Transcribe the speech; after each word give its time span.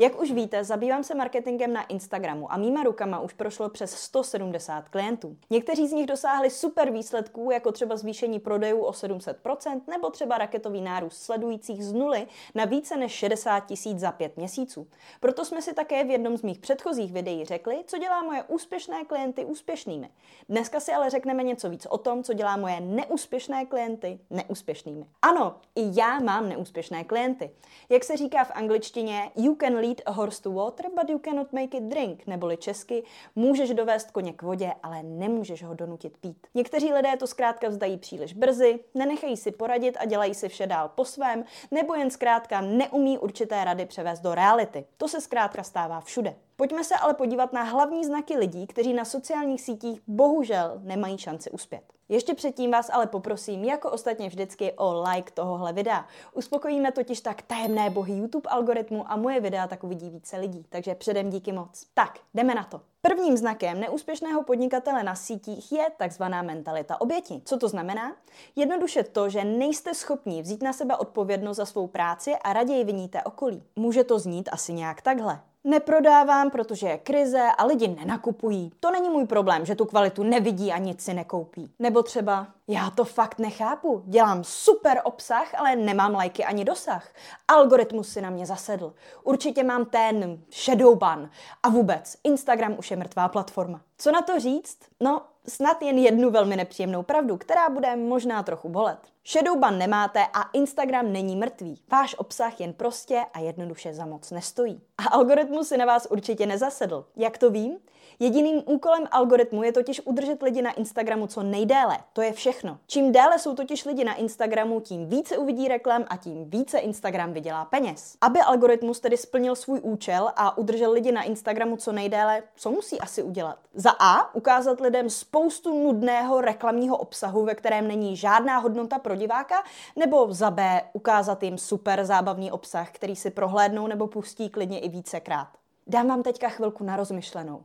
Jak 0.00 0.20
už 0.20 0.32
víte, 0.32 0.64
zabývám 0.64 1.04
se 1.04 1.14
marketingem 1.14 1.72
na 1.72 1.82
Instagramu 1.82 2.52
a 2.52 2.56
mýma 2.56 2.82
rukama 2.82 3.20
už 3.20 3.32
prošlo 3.32 3.68
přes 3.68 3.90
170 3.94 4.88
klientů. 4.88 5.36
Někteří 5.50 5.88
z 5.88 5.92
nich 5.92 6.06
dosáhli 6.06 6.50
super 6.50 6.90
výsledků, 6.90 7.50
jako 7.50 7.72
třeba 7.72 7.96
zvýšení 7.96 8.40
prodejů 8.40 8.80
o 8.80 8.90
700% 8.90 9.80
nebo 9.90 10.10
třeba 10.10 10.38
raketový 10.38 10.80
nárůst 10.80 11.22
sledujících 11.22 11.84
z 11.84 11.92
nuly 11.92 12.26
na 12.54 12.64
více 12.64 12.96
než 12.96 13.12
60 13.12 13.60
tisíc 13.60 13.98
za 13.98 14.12
pět 14.12 14.36
měsíců. 14.36 14.86
Proto 15.20 15.44
jsme 15.44 15.62
si 15.62 15.74
také 15.74 16.04
v 16.04 16.10
jednom 16.10 16.36
z 16.36 16.42
mých 16.42 16.58
předchozích 16.58 17.12
videí 17.12 17.44
řekli, 17.44 17.84
co 17.86 17.98
dělá 17.98 18.22
moje 18.22 18.42
úspěšné 18.42 19.04
klienty 19.04 19.44
úspěšnými. 19.44 20.10
Dneska 20.48 20.80
si 20.80 20.92
ale 20.92 21.10
řekneme 21.10 21.42
něco 21.42 21.70
víc 21.70 21.86
o 21.86 21.98
tom, 21.98 22.22
co 22.22 22.32
dělá 22.32 22.56
moje 22.56 22.80
neúspěšné 22.80 23.66
klienty 23.66 24.18
neúspěšnými. 24.30 25.06
Ano, 25.22 25.56
i 25.74 26.00
já 26.00 26.18
mám 26.18 26.48
neúspěšné 26.48 27.04
klienty. 27.04 27.50
Jak 27.88 28.04
se 28.04 28.16
říká 28.16 28.44
v 28.44 28.50
angličtině, 28.54 29.30
you 29.36 29.56
can 29.60 29.74
lead 29.74 29.87
lead 29.88 30.00
a 30.06 30.12
horse 30.12 30.42
to 30.42 30.50
water, 30.50 30.86
but 30.94 31.10
you 31.10 31.18
cannot 31.18 31.52
make 31.52 31.76
it 31.76 31.82
drink, 31.82 32.26
neboli 32.26 32.56
česky, 32.56 33.02
můžeš 33.36 33.74
dovést 33.74 34.10
koně 34.10 34.32
k 34.32 34.42
vodě, 34.42 34.72
ale 34.82 35.02
nemůžeš 35.02 35.62
ho 35.64 35.74
donutit 35.74 36.16
pít. 36.18 36.46
Někteří 36.54 36.92
lidé 36.92 37.16
to 37.16 37.26
zkrátka 37.26 37.68
vzdají 37.68 37.96
příliš 37.96 38.32
brzy, 38.32 38.80
nenechají 38.94 39.36
si 39.36 39.50
poradit 39.50 39.96
a 40.00 40.04
dělají 40.04 40.34
si 40.34 40.48
vše 40.48 40.66
dál 40.66 40.90
po 40.94 41.04
svém, 41.04 41.44
nebo 41.70 41.94
jen 41.94 42.10
zkrátka 42.10 42.60
neumí 42.60 43.18
určité 43.18 43.64
rady 43.64 43.86
převést 43.86 44.20
do 44.20 44.34
reality. 44.34 44.84
To 44.96 45.08
se 45.08 45.20
zkrátka 45.20 45.62
stává 45.62 46.00
všude. 46.00 46.36
Pojďme 46.56 46.84
se 46.84 46.94
ale 46.94 47.14
podívat 47.14 47.52
na 47.52 47.62
hlavní 47.62 48.04
znaky 48.04 48.36
lidí, 48.36 48.66
kteří 48.66 48.94
na 48.94 49.04
sociálních 49.04 49.60
sítích 49.60 50.00
bohužel 50.06 50.80
nemají 50.82 51.18
šanci 51.18 51.50
uspět. 51.50 51.97
Ještě 52.08 52.34
předtím 52.34 52.70
vás 52.70 52.90
ale 52.92 53.06
poprosím, 53.06 53.64
jako 53.64 53.90
ostatně 53.90 54.28
vždycky, 54.28 54.72
o 54.72 55.02
like 55.02 55.32
tohohle 55.32 55.72
videa. 55.72 56.06
Uspokojíme 56.32 56.92
totiž 56.92 57.20
tak 57.20 57.42
tajemné 57.42 57.90
bohy 57.90 58.12
YouTube 58.12 58.50
algoritmu 58.50 59.12
a 59.12 59.16
moje 59.16 59.40
videa 59.40 59.66
tak 59.66 59.84
uvidí 59.84 60.10
více 60.10 60.36
lidí, 60.36 60.64
takže 60.68 60.94
předem 60.94 61.30
díky 61.30 61.52
moc. 61.52 61.86
Tak, 61.94 62.18
jdeme 62.34 62.54
na 62.54 62.64
to. 62.64 62.80
Prvním 63.02 63.36
znakem 63.36 63.80
neúspěšného 63.80 64.42
podnikatele 64.42 65.02
na 65.02 65.14
sítích 65.14 65.72
je 65.72 65.86
takzvaná 65.96 66.42
mentalita 66.42 67.00
oběti. 67.00 67.42
Co 67.44 67.58
to 67.58 67.68
znamená? 67.68 68.16
Jednoduše 68.56 69.02
to, 69.02 69.28
že 69.28 69.44
nejste 69.44 69.94
schopni 69.94 70.42
vzít 70.42 70.62
na 70.62 70.72
sebe 70.72 70.96
odpovědnost 70.96 71.56
za 71.56 71.66
svou 71.66 71.86
práci 71.86 72.36
a 72.44 72.52
raději 72.52 72.84
viníte 72.84 73.22
okolí. 73.22 73.62
Může 73.76 74.04
to 74.04 74.18
znít 74.18 74.48
asi 74.52 74.72
nějak 74.72 75.02
takhle. 75.02 75.40
Neprodávám, 75.68 76.50
protože 76.50 76.88
je 76.88 76.98
krize 76.98 77.42
a 77.58 77.64
lidi 77.64 77.88
nenakupují. 77.88 78.72
To 78.80 78.90
není 78.90 79.08
můj 79.08 79.26
problém, 79.26 79.66
že 79.66 79.74
tu 79.74 79.84
kvalitu 79.84 80.22
nevidí 80.22 80.72
a 80.72 80.78
nic 80.78 81.02
si 81.02 81.14
nekoupí. 81.14 81.70
Nebo 81.78 82.02
třeba, 82.02 82.46
já 82.68 82.90
to 82.90 83.04
fakt 83.04 83.38
nechápu. 83.38 84.02
Dělám 84.06 84.44
super 84.44 85.00
obsah, 85.04 85.54
ale 85.54 85.76
nemám 85.76 86.14
lajky 86.14 86.44
ani 86.44 86.64
dosah. 86.64 87.08
Algoritmus 87.48 88.08
si 88.08 88.20
na 88.20 88.30
mě 88.30 88.46
zasedl. 88.46 88.94
Určitě 89.22 89.62
mám 89.62 89.84
ten 89.84 90.38
shadow 90.52 90.98
ban. 90.98 91.30
A 91.62 91.68
vůbec, 91.68 92.16
Instagram 92.24 92.74
už 92.78 92.90
je 92.90 92.96
mrtvá 92.96 93.28
platforma. 93.28 93.80
Co 93.98 94.12
na 94.12 94.22
to 94.22 94.40
říct? 94.40 94.78
No, 95.00 95.22
snad 95.48 95.82
jen 95.82 95.98
jednu 95.98 96.30
velmi 96.30 96.56
nepříjemnou 96.56 97.02
pravdu, 97.02 97.36
která 97.36 97.68
bude 97.68 97.96
možná 97.96 98.42
trochu 98.42 98.68
bolet. 98.68 98.98
Shadowban 99.26 99.78
nemáte 99.78 100.26
a 100.34 100.42
Instagram 100.52 101.12
není 101.12 101.36
mrtvý. 101.36 101.82
Váš 101.90 102.14
obsah 102.18 102.60
jen 102.60 102.72
prostě 102.72 103.22
a 103.34 103.40
jednoduše 103.40 103.94
za 103.94 104.06
moc 104.06 104.30
nestojí. 104.30 104.80
A 104.98 105.08
algoritmus 105.08 105.68
si 105.68 105.76
na 105.76 105.84
vás 105.84 106.06
určitě 106.10 106.46
nezasedl. 106.46 107.04
Jak 107.16 107.38
to 107.38 107.50
vím? 107.50 107.78
Jediným 108.20 108.62
úkolem 108.66 109.04
algoritmu 109.10 109.62
je 109.62 109.72
totiž 109.72 110.00
udržet 110.04 110.42
lidi 110.42 110.62
na 110.62 110.72
Instagramu 110.72 111.26
co 111.26 111.42
nejdéle. 111.42 111.98
To 112.12 112.22
je 112.22 112.32
všechno. 112.32 112.78
Čím 112.86 113.12
déle 113.12 113.38
jsou 113.38 113.54
totiž 113.54 113.84
lidi 113.84 114.04
na 114.04 114.14
Instagramu, 114.14 114.80
tím 114.80 115.08
více 115.08 115.38
uvidí 115.38 115.68
reklam 115.68 116.04
a 116.08 116.16
tím 116.16 116.50
více 116.50 116.78
Instagram 116.78 117.32
vydělá 117.32 117.64
peněz. 117.64 118.16
Aby 118.20 118.40
algoritmus 118.40 119.00
tedy 119.00 119.16
splnil 119.16 119.56
svůj 119.56 119.80
účel 119.82 120.30
a 120.36 120.58
udržel 120.58 120.92
lidi 120.92 121.12
na 121.12 121.22
Instagramu 121.22 121.76
co 121.76 121.92
nejdéle, 121.92 122.42
co 122.56 122.70
musí 122.70 123.00
asi 123.00 123.22
udělat? 123.22 123.58
Za 123.74 123.90
A 123.90 124.34
ukázat 124.34 124.80
lidem 124.80 125.10
spoustu 125.10 125.84
nudného 125.84 126.40
reklamního 126.40 126.96
obsahu, 126.96 127.44
ve 127.44 127.54
kterém 127.54 127.88
není 127.88 128.16
žádná 128.16 128.58
hodnota 128.58 128.98
pro 128.98 129.16
diváka, 129.16 129.54
nebo 129.96 130.26
za 130.34 130.50
B 130.50 130.82
ukázat 130.92 131.42
jim 131.42 131.58
super 131.58 132.04
zábavný 132.04 132.52
obsah, 132.52 132.90
který 132.90 133.16
si 133.16 133.30
prohlédnou 133.30 133.86
nebo 133.86 134.06
pustí 134.06 134.48
klidně 134.50 134.80
i 134.80 134.88
vícekrát. 134.88 135.48
Dám 135.86 136.08
vám 136.08 136.22
teďka 136.22 136.48
chvilku 136.48 136.84
na 136.84 136.96
rozmyšlenou. 136.96 137.62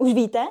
Už 0.00 0.14
víte? 0.14 0.46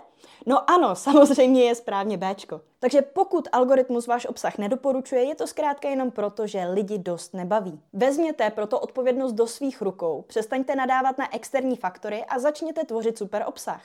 No 0.46 0.70
ano, 0.70 0.96
samozřejmě 1.06 1.64
je 1.64 1.76
správně 1.76 2.18
Bčko. 2.18 2.62
Takže 2.80 3.02
pokud 3.02 3.48
algoritmus 3.52 4.08
váš 4.08 4.26
obsah 4.26 4.58
nedoporučuje, 4.58 5.24
je 5.24 5.36
to 5.36 5.48
zkrátka 5.48 5.90
jenom 5.90 6.12
proto, 6.12 6.48
že 6.48 6.66
lidi 6.66 6.98
dost 6.98 7.34
nebaví. 7.34 7.82
Vezměte 7.94 8.50
proto 8.50 8.80
odpovědnost 8.80 9.34
do 9.34 9.48
svých 9.48 9.82
rukou, 9.82 10.22
přestaňte 10.28 10.76
nadávat 10.76 11.18
na 11.18 11.36
externí 11.36 11.76
faktory 11.76 12.26
a 12.26 12.40
začněte 12.40 12.84
tvořit 12.84 13.18
super 13.18 13.44
obsah. 13.48 13.82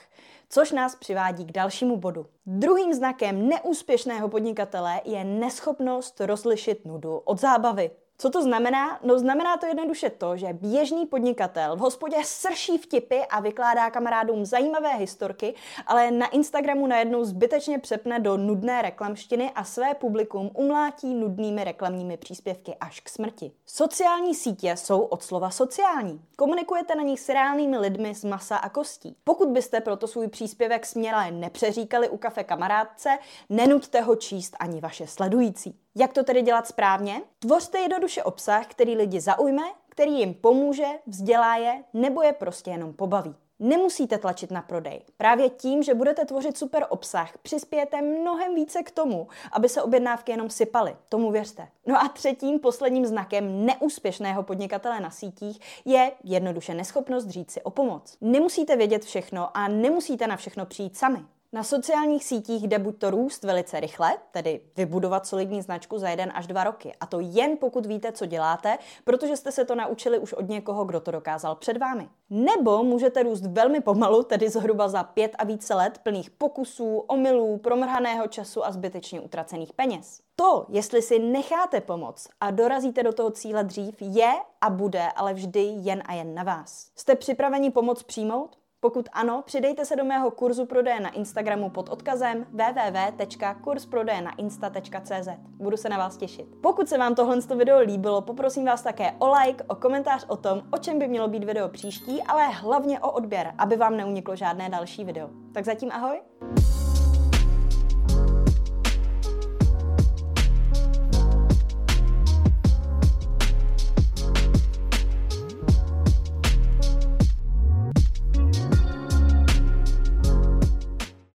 Což 0.49 0.71
nás 0.71 0.95
přivádí 0.95 1.45
k 1.45 1.51
dalšímu 1.51 1.97
bodu. 1.97 2.25
Druhým 2.45 2.93
znakem 2.93 3.47
neúspěšného 3.47 4.29
podnikatele 4.29 5.01
je 5.05 5.23
neschopnost 5.23 6.21
rozlišit 6.21 6.85
nudu 6.85 7.17
od 7.17 7.39
zábavy. 7.39 7.91
Co 8.17 8.29
to 8.29 8.41
znamená? 8.41 8.99
No 9.03 9.19
znamená 9.19 9.57
to 9.57 9.65
jednoduše 9.65 10.09
to, 10.09 10.37
že 10.37 10.53
běžný 10.53 11.05
podnikatel 11.05 11.75
v 11.75 11.79
hospodě 11.79 12.17
srší 12.23 12.77
vtipy 12.77 13.19
a 13.29 13.39
vykládá 13.39 13.89
kamarádům 13.89 14.45
zajímavé 14.45 14.95
historky, 14.95 15.55
ale 15.87 16.11
na 16.11 16.27
Instagramu 16.27 16.87
najednou 16.87 17.23
zbytečně 17.23 17.79
přepne 17.79 18.19
do 18.19 18.37
nudné 18.37 18.81
reklamštiny 18.81 19.51
a 19.55 19.63
své 19.63 19.93
publikum 19.93 20.51
umlátí 20.53 21.13
nudnými 21.13 21.63
reklamními 21.63 22.17
příspěvky 22.17 22.75
až 22.79 22.99
k 22.99 23.09
smrti. 23.09 23.51
Sociální 23.65 24.35
sítě 24.35 24.77
jsou 24.77 25.01
od 25.01 25.23
slova 25.23 25.49
sociální. 25.49 26.21
Komunikujete 26.35 26.95
na 26.95 27.03
nich 27.03 27.19
s 27.19 27.29
reálnými 27.29 27.77
lidmi 27.77 28.15
z 28.15 28.23
masa 28.23 28.57
a 28.57 28.69
kostí. 28.69 29.15
Pokud 29.23 29.49
byste 29.49 29.81
proto 29.81 30.07
svůj 30.07 30.27
příspěvek 30.27 30.85
směle 30.85 31.31
nepřeříkali 31.31 32.09
u 32.09 32.17
kafe 32.17 32.43
kamarádce, 32.43 33.17
nenuďte 33.49 34.01
ho 34.01 34.15
číst 34.15 34.55
ani 34.59 34.81
vaše 34.81 35.07
sledující. 35.07 35.82
Jak 35.95 36.13
to 36.13 36.23
tedy 36.23 36.41
dělat 36.41 36.67
správně? 36.67 37.21
Tvořte 37.39 37.79
jednoduše 37.79 38.23
obsah, 38.23 38.67
který 38.67 38.95
lidi 38.95 39.21
zaujme, 39.21 39.63
který 39.89 40.19
jim 40.19 40.33
pomůže, 40.33 40.87
vzdělá 41.07 41.55
je 41.55 41.83
nebo 41.93 42.21
je 42.21 42.33
prostě 42.33 42.71
jenom 42.71 42.93
pobaví. 42.93 43.35
Nemusíte 43.59 44.17
tlačit 44.17 44.51
na 44.51 44.61
prodej. 44.61 45.01
Právě 45.17 45.49
tím, 45.49 45.83
že 45.83 45.93
budete 45.93 46.25
tvořit 46.25 46.57
super 46.57 46.85
obsah, 46.89 47.37
přispějete 47.37 48.01
mnohem 48.01 48.55
více 48.55 48.83
k 48.83 48.91
tomu, 48.91 49.27
aby 49.51 49.69
se 49.69 49.81
objednávky 49.81 50.31
jenom 50.31 50.49
sypaly. 50.49 50.95
Tomu 51.09 51.31
věřte. 51.31 51.67
No 51.85 52.03
a 52.03 52.07
třetím 52.07 52.59
posledním 52.59 53.05
znakem 53.05 53.65
neúspěšného 53.65 54.43
podnikatele 54.43 54.99
na 54.99 55.09
sítích 55.09 55.59
je 55.85 56.11
jednoduše 56.23 56.73
neschopnost 56.73 57.29
říct 57.29 57.51
si 57.51 57.61
o 57.61 57.69
pomoc. 57.69 58.17
Nemusíte 58.21 58.75
vědět 58.75 59.05
všechno 59.05 59.57
a 59.57 59.67
nemusíte 59.67 60.27
na 60.27 60.37
všechno 60.37 60.65
přijít 60.65 60.97
sami. 60.97 61.25
Na 61.53 61.63
sociálních 61.63 62.25
sítích 62.25 62.67
jde 62.67 62.79
buď 62.79 62.97
to 62.97 63.09
růst 63.09 63.43
velice 63.43 63.79
rychle, 63.79 64.17
tedy 64.31 64.61
vybudovat 64.77 65.27
solidní 65.27 65.61
značku 65.61 65.97
za 65.99 66.09
jeden 66.09 66.31
až 66.35 66.47
dva 66.47 66.63
roky. 66.63 66.93
A 66.99 67.05
to 67.05 67.19
jen 67.19 67.57
pokud 67.57 67.85
víte, 67.85 68.11
co 68.11 68.25
děláte, 68.25 68.77
protože 69.03 69.37
jste 69.37 69.51
se 69.51 69.65
to 69.65 69.75
naučili 69.75 70.19
už 70.19 70.33
od 70.33 70.49
někoho, 70.49 70.85
kdo 70.85 70.99
to 70.99 71.11
dokázal 71.11 71.55
před 71.55 71.77
vámi. 71.77 72.09
Nebo 72.29 72.83
můžete 72.83 73.23
růst 73.23 73.45
velmi 73.45 73.81
pomalu, 73.81 74.23
tedy 74.23 74.49
zhruba 74.49 74.87
za 74.87 75.03
pět 75.03 75.31
a 75.37 75.43
více 75.43 75.73
let 75.73 75.97
plných 76.03 76.29
pokusů, 76.29 76.97
omylů, 76.97 77.57
promrhaného 77.57 78.27
času 78.27 78.65
a 78.65 78.71
zbytečně 78.71 79.21
utracených 79.21 79.73
peněz. 79.73 80.21
To, 80.35 80.65
jestli 80.69 81.01
si 81.01 81.19
necháte 81.19 81.81
pomoct 81.81 82.29
a 82.41 82.51
dorazíte 82.51 83.03
do 83.03 83.13
toho 83.13 83.31
cíle 83.31 83.63
dřív, 83.63 83.95
je 83.99 84.31
a 84.61 84.69
bude 84.69 85.07
ale 85.15 85.33
vždy 85.33 85.61
jen 85.61 86.03
a 86.05 86.13
jen 86.13 86.35
na 86.35 86.43
vás. 86.43 86.87
Jste 86.95 87.15
připraveni 87.15 87.71
pomoc 87.71 88.03
přijmout? 88.03 88.62
Pokud 88.83 89.09
ano, 89.13 89.43
přidejte 89.45 89.85
se 89.85 89.95
do 89.95 90.05
mého 90.05 90.31
kurzu 90.31 90.65
prodeje 90.65 90.99
na 90.99 91.09
Instagramu 91.09 91.69
pod 91.69 91.89
odkazem 91.89 92.45
www.kursprodejnainsta.cz. 92.51 95.27
Budu 95.57 95.77
se 95.77 95.89
na 95.89 95.97
vás 95.97 96.17
těšit. 96.17 96.47
Pokud 96.61 96.89
se 96.89 96.97
vám 96.97 97.15
tohle 97.15 97.37
video 97.55 97.79
líbilo, 97.79 98.21
poprosím 98.21 98.65
vás 98.65 98.81
také 98.81 99.11
o 99.19 99.31
like, 99.31 99.63
o 99.67 99.75
komentář 99.75 100.25
o 100.27 100.37
tom, 100.37 100.61
o 100.71 100.77
čem 100.77 100.99
by 100.99 101.07
mělo 101.07 101.27
být 101.27 101.43
video 101.43 101.69
příští, 101.69 102.23
ale 102.23 102.47
hlavně 102.47 102.99
o 102.99 103.11
odběr, 103.11 103.53
aby 103.57 103.75
vám 103.75 103.97
neuniklo 103.97 104.35
žádné 104.35 104.69
další 104.69 105.03
video. 105.03 105.29
Tak 105.53 105.65
zatím 105.65 105.91
ahoj! 105.91 106.21